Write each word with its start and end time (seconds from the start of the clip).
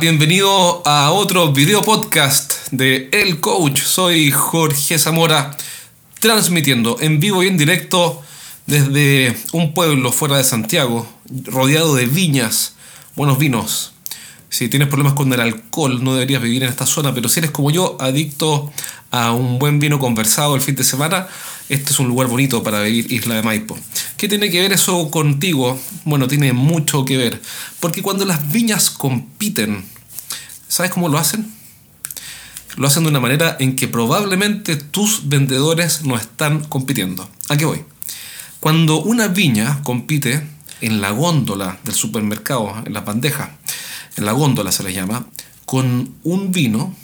bienvenido 0.00 0.82
a 0.86 1.12
otro 1.12 1.52
video 1.52 1.82
podcast 1.82 2.54
de 2.70 3.08
El 3.12 3.40
Coach. 3.40 3.80
Soy 3.80 4.30
Jorge 4.30 4.98
Zamora, 4.98 5.56
transmitiendo 6.20 6.96
en 7.00 7.20
vivo 7.20 7.42
y 7.42 7.48
en 7.48 7.56
directo 7.56 8.22
desde 8.66 9.36
un 9.52 9.72
pueblo 9.72 10.10
fuera 10.10 10.36
de 10.36 10.44
Santiago, 10.44 11.06
rodeado 11.44 11.94
de 11.94 12.06
viñas, 12.06 12.74
buenos 13.14 13.38
vinos. 13.38 13.92
Si 14.48 14.68
tienes 14.68 14.88
problemas 14.88 15.14
con 15.14 15.32
el 15.32 15.40
alcohol, 15.40 16.02
no 16.02 16.14
deberías 16.14 16.42
vivir 16.42 16.62
en 16.62 16.70
esta 16.70 16.86
zona, 16.86 17.14
pero 17.14 17.28
si 17.28 17.40
eres 17.40 17.50
como 17.50 17.70
yo, 17.70 17.96
adicto 18.00 18.72
a 19.10 19.32
un 19.32 19.58
buen 19.58 19.78
vino 19.78 19.98
conversado 19.98 20.54
el 20.54 20.60
fin 20.60 20.74
de 20.74 20.84
semana, 20.84 21.28
este 21.68 21.92
es 21.92 21.98
un 21.98 22.08
lugar 22.08 22.28
bonito 22.28 22.62
para 22.62 22.80
vivir 22.82 23.12
Isla 23.12 23.36
de 23.36 23.42
Maipo. 23.42 23.78
¿Qué 24.24 24.28
tiene 24.28 24.50
que 24.50 24.62
ver 24.62 24.72
eso 24.72 25.10
contigo? 25.10 25.78
Bueno, 26.06 26.26
tiene 26.26 26.54
mucho 26.54 27.04
que 27.04 27.18
ver. 27.18 27.42
Porque 27.78 28.00
cuando 28.00 28.24
las 28.24 28.50
viñas 28.50 28.88
compiten, 28.88 29.84
¿sabes 30.66 30.90
cómo 30.90 31.10
lo 31.10 31.18
hacen? 31.18 31.52
Lo 32.76 32.86
hacen 32.86 33.02
de 33.02 33.10
una 33.10 33.20
manera 33.20 33.58
en 33.60 33.76
que 33.76 33.86
probablemente 33.86 34.76
tus 34.76 35.28
vendedores 35.28 36.06
no 36.06 36.16
están 36.16 36.64
compitiendo. 36.64 37.28
¿A 37.50 37.58
qué 37.58 37.66
voy? 37.66 37.84
Cuando 38.60 39.02
una 39.02 39.28
viña 39.28 39.82
compite 39.82 40.42
en 40.80 41.02
la 41.02 41.10
góndola 41.10 41.78
del 41.84 41.94
supermercado, 41.94 42.82
en 42.86 42.94
la 42.94 43.02
bandeja, 43.02 43.58
en 44.16 44.24
la 44.24 44.32
góndola 44.32 44.72
se 44.72 44.84
le 44.84 44.94
llama, 44.94 45.26
con 45.66 46.14
un 46.22 46.50
vino, 46.50 46.96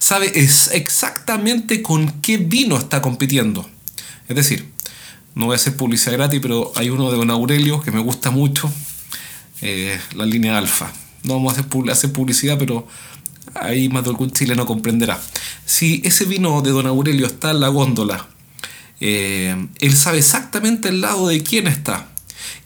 sabe 0.00 0.32
exactamente 0.34 1.82
con 1.82 2.20
qué 2.20 2.38
vino 2.38 2.76
está 2.76 3.00
compitiendo. 3.00 3.70
Es 4.26 4.34
decir, 4.34 4.73
no 5.34 5.46
voy 5.46 5.54
a 5.54 5.56
hacer 5.56 5.76
publicidad 5.76 6.12
gratis, 6.12 6.40
pero 6.40 6.72
hay 6.76 6.90
uno 6.90 7.10
de 7.10 7.16
Don 7.16 7.30
Aurelio 7.30 7.80
que 7.80 7.90
me 7.90 8.00
gusta 8.00 8.30
mucho, 8.30 8.70
eh, 9.62 9.98
la 10.14 10.26
línea 10.26 10.56
alfa. 10.56 10.92
No 11.24 11.34
vamos 11.34 11.56
a 11.58 11.60
hacer 11.92 12.12
publicidad, 12.12 12.58
pero 12.58 12.86
ahí 13.54 13.88
más 13.88 14.04
de 14.04 14.10
algún 14.10 14.30
chileno 14.30 14.66
comprenderá. 14.66 15.20
Si 15.64 16.02
ese 16.04 16.24
vino 16.24 16.60
de 16.62 16.70
Don 16.70 16.86
Aurelio 16.86 17.26
está 17.26 17.50
en 17.50 17.60
la 17.60 17.68
góndola, 17.68 18.28
eh, 19.00 19.68
él 19.80 19.96
sabe 19.96 20.18
exactamente 20.18 20.88
el 20.88 21.00
lado 21.00 21.28
de 21.28 21.42
quién 21.42 21.66
está 21.66 22.08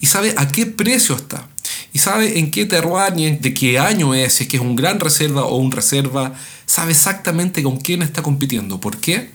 y 0.00 0.06
sabe 0.06 0.34
a 0.36 0.48
qué 0.48 0.66
precio 0.66 1.16
está 1.16 1.48
y 1.92 2.00
sabe 2.00 2.38
en 2.38 2.50
qué 2.50 2.66
terroir 2.66 3.40
de 3.40 3.54
qué 3.54 3.78
año 3.78 4.14
es, 4.14 4.34
si 4.34 4.44
es 4.44 4.50
que 4.50 4.56
es 4.58 4.62
un 4.62 4.76
gran 4.76 5.00
reserva 5.00 5.44
o 5.44 5.56
un 5.56 5.72
reserva, 5.72 6.34
sabe 6.66 6.92
exactamente 6.92 7.62
con 7.62 7.78
quién 7.78 8.02
está 8.02 8.22
compitiendo. 8.22 8.80
¿Por 8.80 8.98
qué? 8.98 9.30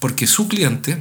Porque 0.00 0.26
su 0.26 0.48
cliente 0.48 0.98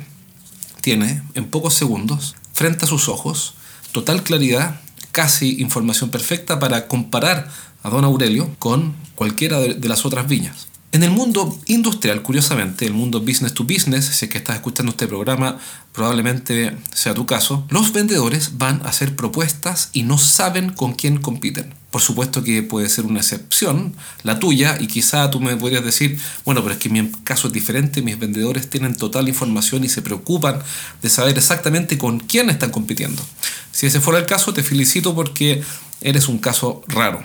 tiene 0.83 1.23
en 1.33 1.45
pocos 1.45 1.73
segundos, 1.73 2.35
frente 2.51 2.83
a 2.83 2.89
sus 2.89 3.07
ojos, 3.07 3.55
total 3.93 4.21
claridad, 4.21 4.81
casi 5.13 5.61
información 5.61 6.09
perfecta 6.09 6.59
para 6.59 6.89
comparar 6.89 7.49
a 7.83 7.89
Don 7.89 8.03
Aurelio 8.03 8.53
con 8.59 8.93
cualquiera 9.15 9.59
de, 9.59 9.87
las 9.87 10.05
otras 10.05 10.27
viñas. 10.27 10.67
En 10.93 11.01
el 11.01 11.09
mundo 11.09 11.59
industrial, 11.65 12.21
curiosamente, 12.21 12.85
el 12.85 12.93
mundo 12.93 13.19
business 13.19 13.55
to 13.55 13.63
business, 13.63 14.05
si 14.05 14.25
es 14.25 14.31
que 14.31 14.37
estás 14.37 14.57
escuchando 14.57 14.91
este 14.91 15.07
programa, 15.07 15.57
probablemente 15.91 16.77
sea 16.93 17.15
tu 17.15 17.25
caso, 17.25 17.65
los 17.71 17.93
vendedores 17.93 18.59
van 18.59 18.79
a 18.85 18.89
hacer 18.89 19.15
propuestas 19.15 19.89
y 19.91 20.03
no 20.03 20.19
saben 20.19 20.69
con 20.69 20.93
quién 20.93 21.17
compiten. 21.17 21.73
Por 21.89 22.01
supuesto 22.01 22.43
que 22.43 22.61
puede 22.61 22.89
ser 22.89 23.07
una 23.07 23.21
excepción, 23.21 23.95
la 24.21 24.37
tuya, 24.37 24.77
y 24.79 24.85
quizá 24.85 25.31
tú 25.31 25.39
me 25.39 25.57
podrías 25.57 25.83
decir, 25.83 26.19
bueno, 26.45 26.61
pero 26.61 26.75
es 26.75 26.79
que 26.79 26.89
mi 26.89 27.09
caso 27.23 27.47
es 27.47 27.53
diferente, 27.53 28.03
mis 28.03 28.19
vendedores 28.19 28.69
tienen 28.69 28.93
total 28.93 29.27
información 29.27 29.83
y 29.83 29.89
se 29.89 30.03
preocupan 30.03 30.61
de 31.01 31.09
saber 31.09 31.35
exactamente 31.35 31.97
con 31.97 32.19
quién 32.19 32.51
están 32.51 32.69
compitiendo. 32.69 33.25
Si 33.71 33.87
ese 33.87 33.99
fuera 33.99 34.19
el 34.19 34.27
caso, 34.27 34.53
te 34.53 34.61
felicito 34.61 35.15
porque 35.15 35.63
eres 36.01 36.27
un 36.27 36.37
caso 36.37 36.83
raro. 36.87 37.23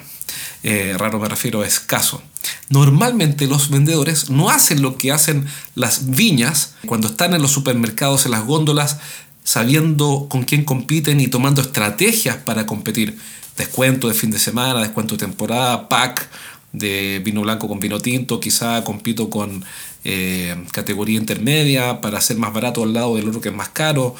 Eh, 0.62 0.94
raro 0.98 1.18
me 1.18 1.28
refiero 1.28 1.62
a 1.62 1.66
escaso. 1.66 2.22
Normalmente 2.68 3.46
los 3.46 3.70
vendedores 3.70 4.30
no 4.30 4.50
hacen 4.50 4.82
lo 4.82 4.98
que 4.98 5.12
hacen 5.12 5.46
las 5.74 6.10
viñas 6.10 6.74
cuando 6.86 7.08
están 7.08 7.34
en 7.34 7.42
los 7.42 7.52
supermercados, 7.52 8.24
en 8.24 8.32
las 8.32 8.44
góndolas, 8.44 8.98
sabiendo 9.44 10.26
con 10.28 10.44
quién 10.44 10.64
compiten 10.64 11.20
y 11.20 11.28
tomando 11.28 11.60
estrategias 11.60 12.36
para 12.36 12.66
competir. 12.66 13.18
Descuento 13.56 14.08
de 14.08 14.14
fin 14.14 14.30
de 14.30 14.38
semana, 14.38 14.80
descuento 14.80 15.14
de 15.14 15.26
temporada, 15.26 15.88
pack 15.88 16.28
de 16.72 17.20
vino 17.24 17.40
blanco 17.40 17.66
con 17.66 17.80
vino 17.80 17.98
tinto, 17.98 18.40
quizá 18.40 18.84
compito 18.84 19.30
con 19.30 19.64
eh, 20.04 20.64
categoría 20.72 21.18
intermedia 21.18 22.00
para 22.00 22.20
ser 22.20 22.36
más 22.36 22.52
barato 22.52 22.82
al 22.82 22.92
lado 22.92 23.16
del 23.16 23.28
otro 23.28 23.40
que 23.40 23.48
es 23.48 23.54
más 23.54 23.70
caro. 23.70 24.14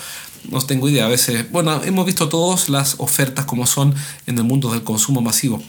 No 0.50 0.60
tengo 0.62 0.88
idea, 0.88 1.06
a 1.06 1.08
veces, 1.08 1.50
bueno, 1.50 1.82
hemos 1.84 2.06
visto 2.06 2.28
todas 2.28 2.68
las 2.68 2.94
ofertas 2.98 3.44
como 3.44 3.66
son 3.66 3.94
en 4.26 4.38
el 4.38 4.44
mundo 4.44 4.72
del 4.72 4.82
consumo 4.82 5.20
masivo. 5.20 5.62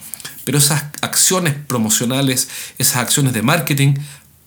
Pero 0.50 0.58
esas 0.58 0.86
acciones 1.02 1.54
promocionales, 1.54 2.48
esas 2.80 2.96
acciones 2.96 3.34
de 3.34 3.44
marketing, 3.44 3.94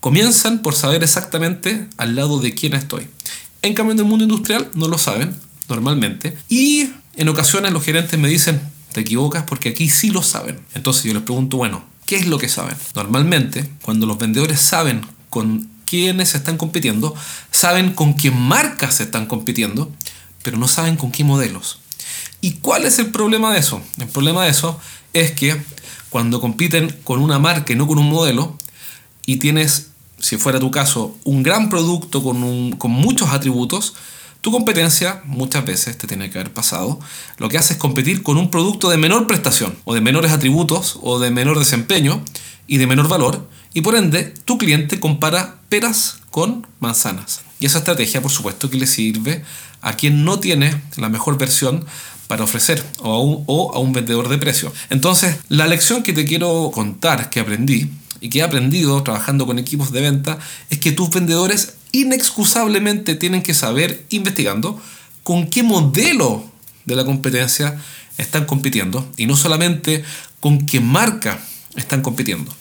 comienzan 0.00 0.60
por 0.60 0.74
saber 0.74 1.04
exactamente 1.04 1.86
al 1.96 2.16
lado 2.16 2.40
de 2.40 2.54
quién 2.54 2.74
estoy. 2.74 3.06
En 3.62 3.72
cambio, 3.74 3.92
en 3.92 4.00
el 4.00 4.06
mundo 4.06 4.24
industrial 4.24 4.68
no 4.74 4.88
lo 4.88 4.98
saben 4.98 5.32
normalmente. 5.68 6.36
Y 6.48 6.90
en 7.14 7.28
ocasiones 7.28 7.70
los 7.70 7.84
gerentes 7.84 8.18
me 8.18 8.26
dicen, 8.26 8.60
te 8.90 9.02
equivocas 9.02 9.44
porque 9.44 9.68
aquí 9.68 9.88
sí 9.88 10.10
lo 10.10 10.24
saben. 10.24 10.58
Entonces 10.74 11.04
yo 11.04 11.14
les 11.14 11.22
pregunto, 11.22 11.56
bueno, 11.56 11.84
¿qué 12.04 12.16
es 12.16 12.26
lo 12.26 12.36
que 12.36 12.48
saben? 12.48 12.74
Normalmente, 12.96 13.70
cuando 13.82 14.04
los 14.04 14.18
vendedores 14.18 14.60
saben 14.60 15.06
con 15.30 15.70
quiénes 15.84 16.34
están 16.34 16.56
compitiendo, 16.56 17.14
saben 17.52 17.92
con 17.92 18.16
qué 18.16 18.32
marcas 18.32 19.00
están 19.00 19.26
compitiendo, 19.26 19.88
pero 20.42 20.56
no 20.56 20.66
saben 20.66 20.96
con 20.96 21.12
qué 21.12 21.22
modelos. 21.22 21.78
¿Y 22.40 22.54
cuál 22.54 22.86
es 22.86 22.98
el 22.98 23.12
problema 23.12 23.52
de 23.52 23.60
eso? 23.60 23.80
El 24.00 24.08
problema 24.08 24.42
de 24.42 24.50
eso 24.50 24.80
es 25.12 25.32
que 25.32 25.62
cuando 26.12 26.42
compiten 26.42 26.94
con 27.04 27.22
una 27.22 27.38
marca 27.38 27.72
y 27.72 27.76
no 27.76 27.86
con 27.86 27.98
un 27.98 28.10
modelo, 28.10 28.58
y 29.24 29.38
tienes, 29.38 29.92
si 30.18 30.36
fuera 30.36 30.60
tu 30.60 30.70
caso, 30.70 31.16
un 31.24 31.42
gran 31.42 31.70
producto 31.70 32.22
con, 32.22 32.72
con 32.72 32.90
muchos 32.90 33.30
atributos, 33.30 33.94
tu 34.42 34.52
competencia 34.52 35.22
muchas 35.24 35.64
veces 35.64 35.96
te 35.96 36.06
tiene 36.06 36.28
que 36.28 36.38
haber 36.38 36.52
pasado. 36.52 37.00
Lo 37.38 37.48
que 37.48 37.56
hace 37.56 37.74
es 37.74 37.78
competir 37.78 38.22
con 38.22 38.36
un 38.36 38.50
producto 38.50 38.90
de 38.90 38.98
menor 38.98 39.26
prestación, 39.26 39.74
o 39.84 39.94
de 39.94 40.02
menores 40.02 40.32
atributos, 40.32 40.98
o 41.00 41.18
de 41.18 41.30
menor 41.30 41.58
desempeño 41.58 42.22
y 42.66 42.76
de 42.76 42.86
menor 42.86 43.08
valor, 43.08 43.48
y 43.72 43.80
por 43.80 43.96
ende 43.96 44.34
tu 44.44 44.58
cliente 44.58 45.00
compara 45.00 45.60
peras 45.70 46.18
con 46.30 46.66
manzanas. 46.78 47.40
Y 47.62 47.66
esa 47.66 47.78
estrategia, 47.78 48.20
por 48.20 48.32
supuesto, 48.32 48.68
que 48.68 48.76
le 48.76 48.88
sirve 48.88 49.44
a 49.82 49.92
quien 49.92 50.24
no 50.24 50.40
tiene 50.40 50.82
la 50.96 51.08
mejor 51.08 51.38
versión 51.38 51.86
para 52.26 52.42
ofrecer 52.42 52.84
o 52.98 53.72
a, 53.72 53.78
un, 53.78 53.92
vendedor 53.92 54.28
de 54.28 54.36
precio. 54.36 54.72
Entonces, 54.90 55.36
la 55.48 55.68
lección 55.68 56.02
que 56.02 56.12
te 56.12 56.24
quiero 56.24 56.72
contar 56.74 57.30
que 57.30 57.38
aprendí 57.38 57.88
y 58.20 58.30
que 58.30 58.40
he 58.40 58.42
aprendido 58.42 59.00
trabajando 59.04 59.46
con 59.46 59.60
equipos 59.60 59.92
de 59.92 60.00
venta 60.00 60.40
es 60.70 60.80
que 60.80 60.90
tus 60.90 61.10
vendedores 61.10 61.74
inexcusablemente 61.92 63.14
tienen 63.14 63.44
que 63.44 63.54
saber, 63.54 64.06
investigando, 64.10 64.82
con 65.22 65.46
qué 65.46 65.62
modelo 65.62 66.44
de 66.84 66.96
la 66.96 67.04
competencia 67.04 67.80
están 68.18 68.44
compitiendo 68.44 69.08
y 69.16 69.26
no 69.26 69.36
solamente 69.36 70.02
con 70.40 70.66
qué 70.66 70.80
marca 70.80 71.38
están 71.76 72.02
compitiendo. 72.02 72.52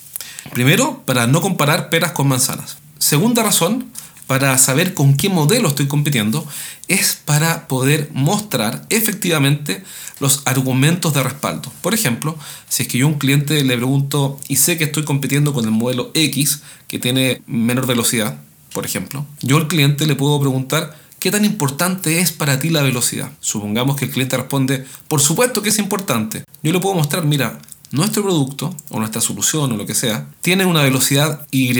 Primero, 0.54 1.02
para 1.08 1.26
no 1.26 1.42
comparar 1.42 1.90
peras 1.90 2.12
con 2.12 2.28
manzanas. 2.28 2.78
Segunda 3.00 3.42
razón, 3.42 3.91
para 4.32 4.58
saber 4.58 4.94
con 4.94 5.18
qué 5.18 5.28
modelo 5.28 5.68
estoy 5.68 5.90
compitiendo 5.90 6.48
es 6.88 7.20
para 7.26 7.68
poder 7.68 8.10
mostrar 8.14 8.86
efectivamente 8.90 9.84
los 10.22 10.44
argumentos 10.46 11.14
de 11.14 11.22
respaldo. 11.22 11.70
Por 11.82 11.94
ejemplo, 11.94 12.38
si 12.70 12.84
es 12.84 12.88
que 12.88 12.98
yo 12.98 13.08
a 13.08 13.10
un 13.10 13.20
cliente 13.20 13.62
le 13.62 13.76
pregunto 13.76 14.40
y 14.48 14.56
sé 14.56 14.78
que 14.78 14.86
estoy 14.86 15.04
compitiendo 15.04 15.52
con 15.52 15.66
el 15.66 15.72
modelo 15.72 16.12
X 16.14 16.62
que 16.88 16.98
tiene 16.98 17.42
menor 17.46 17.88
velocidad, 17.88 18.40
por 18.72 18.86
ejemplo, 18.86 19.26
yo 19.42 19.58
al 19.58 19.68
cliente 19.68 20.08
le 20.08 20.16
puedo 20.16 20.40
preguntar 20.40 20.98
¿Qué 21.20 21.30
tan 21.30 21.44
importante 21.44 22.20
es 22.20 22.32
para 22.32 22.60
ti 22.60 22.70
la 22.70 22.82
velocidad? 22.82 23.32
Supongamos 23.42 23.98
que 23.98 24.06
el 24.06 24.12
cliente 24.12 24.38
responde, 24.38 24.86
por 25.10 25.20
supuesto 25.20 25.62
que 25.62 25.70
es 25.70 25.78
importante. 25.78 26.46
Yo 26.64 26.72
le 26.72 26.80
puedo 26.80 26.96
mostrar, 26.96 27.26
mira, 27.26 27.60
nuestro 27.92 28.24
producto 28.24 28.76
o 28.90 28.98
nuestra 28.98 29.22
solución 29.22 29.72
o 29.72 29.78
lo 29.78 29.86
que 29.86 29.94
sea 29.94 30.30
tiene 30.40 30.66
una 30.66 30.82
velocidad 30.82 31.46
Y 31.52 31.74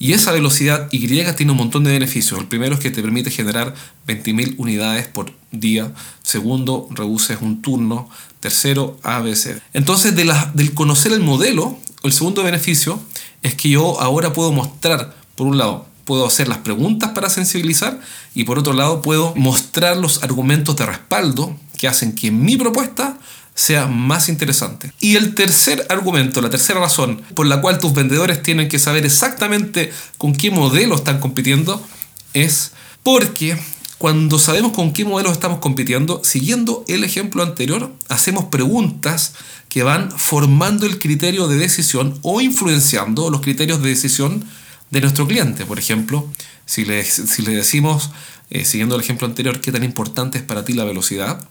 y 0.00 0.14
esa 0.14 0.32
velocidad 0.32 0.88
Y 0.90 1.06
tiene 1.06 1.52
un 1.52 1.58
montón 1.58 1.84
de 1.84 1.92
beneficios. 1.92 2.40
El 2.40 2.48
primero 2.48 2.74
es 2.74 2.80
que 2.80 2.90
te 2.90 3.02
permite 3.02 3.30
generar 3.30 3.74
20.000 4.08 4.54
unidades 4.56 5.06
por 5.06 5.32
día. 5.52 5.92
Segundo, 6.22 6.88
reduces 6.90 7.38
un 7.42 7.60
turno. 7.60 8.08
Tercero, 8.40 8.98
ABC. 9.02 9.60
Entonces, 9.74 10.16
de 10.16 10.24
del 10.54 10.72
conocer 10.72 11.12
el 11.12 11.20
modelo, 11.20 11.78
el 12.02 12.12
segundo 12.12 12.42
beneficio 12.42 12.98
es 13.42 13.54
que 13.54 13.68
yo 13.68 14.00
ahora 14.00 14.32
puedo 14.32 14.50
mostrar, 14.52 15.14
por 15.36 15.46
un 15.46 15.58
lado, 15.58 15.86
puedo 16.06 16.26
hacer 16.26 16.48
las 16.48 16.58
preguntas 16.58 17.10
para 17.10 17.28
sensibilizar 17.28 18.00
y 18.34 18.44
por 18.44 18.58
otro 18.58 18.72
lado 18.72 19.02
puedo 19.02 19.34
mostrar 19.36 19.98
los 19.98 20.22
argumentos 20.22 20.76
de 20.76 20.86
respaldo 20.86 21.54
que 21.76 21.88
hacen 21.88 22.14
que 22.14 22.30
mi 22.30 22.56
propuesta 22.56 23.18
sea 23.60 23.86
más 23.86 24.28
interesante. 24.28 24.92
Y 25.00 25.16
el 25.16 25.34
tercer 25.34 25.86
argumento, 25.90 26.40
la 26.40 26.50
tercera 26.50 26.80
razón 26.80 27.22
por 27.34 27.46
la 27.46 27.60
cual 27.60 27.78
tus 27.78 27.92
vendedores 27.92 28.42
tienen 28.42 28.68
que 28.68 28.78
saber 28.78 29.04
exactamente 29.04 29.92
con 30.18 30.34
qué 30.34 30.50
modelo 30.50 30.94
están 30.94 31.20
compitiendo 31.20 31.86
es 32.32 32.72
porque 33.02 33.58
Cuando 34.00 34.38
sabemos 34.38 34.72
con 34.72 34.94
qué 34.94 35.04
modelos 35.04 35.32
estamos 35.32 35.58
compitiendo, 35.58 36.22
siguiendo 36.24 36.86
el 36.88 37.04
ejemplo 37.04 37.42
anterior, 37.42 37.92
hacemos 38.08 38.46
preguntas 38.46 39.34
que 39.68 39.82
van 39.82 40.10
formando 40.10 40.86
el 40.86 40.98
criterio 40.98 41.48
de 41.48 41.58
decisión 41.58 42.18
o 42.22 42.40
influenciando 42.40 43.28
los 43.28 43.42
criterios 43.42 43.82
de 43.82 43.90
decisión 43.90 44.42
de 44.90 45.02
nuestro 45.02 45.26
cliente. 45.28 45.66
Por 45.66 45.78
ejemplo, 45.78 46.26
si 46.64 46.86
le, 46.86 47.04
si 47.04 47.42
le 47.42 47.52
decimos, 47.52 48.08
eh, 48.48 48.64
siguiendo 48.64 48.94
el 48.94 49.02
ejemplo 49.02 49.26
anterior, 49.26 49.60
qué 49.60 49.70
tan 49.70 49.84
importante 49.84 50.38
es 50.38 50.44
para 50.44 50.64
ti 50.64 50.72
la 50.72 50.84
velocidad, 50.84 51.46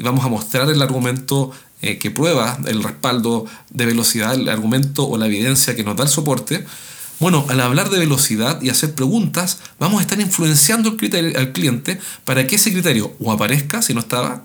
y 0.00 0.02
vamos 0.02 0.24
a 0.24 0.28
mostrar 0.28 0.70
el 0.70 0.80
argumento 0.80 1.50
eh, 1.82 1.98
que 1.98 2.10
prueba 2.10 2.58
el 2.64 2.82
respaldo 2.82 3.44
de 3.68 3.84
velocidad, 3.84 4.32
el 4.32 4.48
argumento 4.48 5.06
o 5.06 5.18
la 5.18 5.26
evidencia 5.26 5.76
que 5.76 5.84
nos 5.84 5.94
da 5.94 6.04
el 6.04 6.08
soporte, 6.08 6.64
bueno, 7.18 7.44
al 7.50 7.60
hablar 7.60 7.90
de 7.90 7.98
velocidad 7.98 8.62
y 8.62 8.70
hacer 8.70 8.94
preguntas, 8.94 9.58
vamos 9.78 9.98
a 9.98 10.02
estar 10.02 10.18
influenciando 10.18 10.88
el 10.88 10.96
criterio, 10.96 11.38
al 11.38 11.52
cliente 11.52 12.00
para 12.24 12.46
que 12.46 12.56
ese 12.56 12.72
criterio 12.72 13.12
o 13.20 13.30
aparezca 13.30 13.82
si 13.82 13.92
no 13.92 14.00
estaba, 14.00 14.42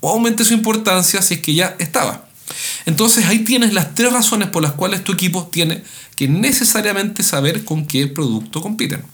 o 0.00 0.10
aumente 0.10 0.44
su 0.44 0.54
importancia 0.54 1.22
si 1.22 1.34
es 1.34 1.40
que 1.40 1.54
ya 1.54 1.76
estaba. 1.78 2.26
Entonces 2.84 3.26
ahí 3.26 3.44
tienes 3.44 3.74
las 3.74 3.94
tres 3.94 4.12
razones 4.12 4.48
por 4.48 4.64
las 4.64 4.72
cuales 4.72 5.04
tu 5.04 5.12
equipo 5.12 5.46
tiene 5.52 5.84
que 6.16 6.26
necesariamente 6.26 7.22
saber 7.22 7.64
con 7.64 7.86
qué 7.86 8.08
producto 8.08 8.60
compiten. 8.60 9.04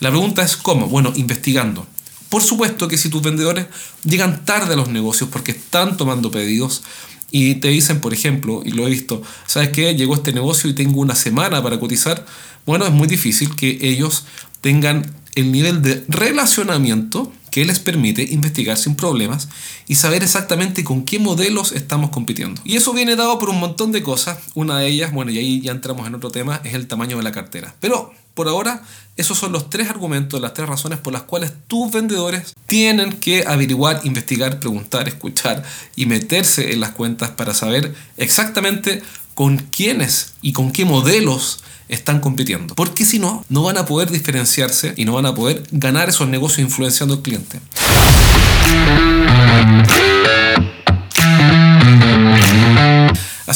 La 0.00 0.10
pregunta 0.10 0.42
es 0.42 0.56
cómo. 0.56 0.88
Bueno, 0.88 1.12
investigando. 1.14 1.86
Por 2.28 2.42
supuesto 2.42 2.88
que 2.88 2.98
si 2.98 3.08
tus 3.08 3.22
vendedores 3.22 3.66
llegan 4.04 4.44
tarde 4.44 4.74
a 4.74 4.76
los 4.76 4.88
negocios 4.88 5.30
porque 5.30 5.52
están 5.52 5.96
tomando 5.96 6.30
pedidos, 6.30 6.82
y 7.30 7.56
te 7.56 7.68
dicen, 7.68 8.00
por 8.00 8.14
ejemplo, 8.14 8.62
y 8.64 8.70
lo 8.70 8.86
he 8.86 8.90
visto, 8.90 9.20
¿sabes 9.46 9.70
qué? 9.70 9.94
Llegó 9.94 10.14
este 10.14 10.32
negocio 10.32 10.70
y 10.70 10.74
tengo 10.74 11.00
una 11.00 11.14
semana 11.14 11.62
para 11.62 11.78
cotizar. 11.80 12.24
Bueno, 12.64 12.86
es 12.86 12.92
muy 12.92 13.08
difícil 13.08 13.54
que 13.56 13.78
ellos 13.82 14.24
tengan 14.60 15.14
el 15.34 15.52
nivel 15.52 15.82
de 15.82 16.04
relacionamiento 16.08 17.32
que 17.50 17.64
les 17.64 17.78
permite 17.78 18.22
investigar 18.22 18.76
sin 18.76 18.96
problemas 18.96 19.48
y 19.86 19.94
saber 19.94 20.22
exactamente 20.22 20.84
con 20.84 21.04
qué 21.04 21.18
modelos 21.18 21.72
estamos 21.72 22.10
compitiendo. 22.10 22.60
Y 22.64 22.76
eso 22.76 22.92
viene 22.92 23.16
dado 23.16 23.38
por 23.38 23.50
un 23.50 23.60
montón 23.60 23.92
de 23.92 24.02
cosas. 24.02 24.38
Una 24.54 24.78
de 24.78 24.88
ellas, 24.88 25.12
bueno, 25.12 25.30
y 25.30 25.38
ahí 25.38 25.60
ya 25.60 25.72
entramos 25.72 26.06
en 26.06 26.14
otro 26.14 26.30
tema, 26.30 26.60
es 26.64 26.74
el 26.74 26.86
tamaño 26.86 27.16
de 27.16 27.22
la 27.22 27.32
cartera. 27.32 27.74
Pero 27.80 28.12
por 28.36 28.48
ahora, 28.48 28.82
esos 29.16 29.38
son 29.38 29.50
los 29.50 29.70
tres 29.70 29.88
argumentos, 29.88 30.40
las 30.40 30.52
tres 30.52 30.68
razones 30.68 30.98
por 30.98 31.12
las 31.12 31.22
cuales 31.22 31.52
tus 31.66 31.90
vendedores 31.90 32.54
tienen 32.66 33.14
que 33.14 33.44
averiguar, 33.46 34.02
investigar, 34.04 34.60
preguntar, 34.60 35.08
escuchar 35.08 35.64
y 35.96 36.04
meterse 36.04 36.72
en 36.72 36.80
las 36.80 36.90
cuentas 36.90 37.30
para 37.30 37.54
saber 37.54 37.94
exactamente 38.18 39.02
con 39.34 39.56
quiénes 39.56 40.34
y 40.42 40.52
con 40.52 40.70
qué 40.70 40.84
modelos 40.84 41.64
están 41.88 42.20
compitiendo. 42.20 42.74
Porque 42.74 43.06
si 43.06 43.18
no, 43.18 43.42
no 43.48 43.62
van 43.62 43.78
a 43.78 43.86
poder 43.86 44.10
diferenciarse 44.10 44.92
y 44.96 45.06
no 45.06 45.14
van 45.14 45.26
a 45.26 45.34
poder 45.34 45.64
ganar 45.70 46.10
esos 46.10 46.28
negocios 46.28 46.60
influenciando 46.60 47.14
al 47.14 47.22
cliente. 47.22 47.60